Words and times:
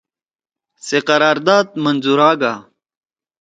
سے 0.85 0.97
قرار 1.07 1.37
داد 1.47 1.65
منظورا 1.83 2.31
گا 2.41 2.53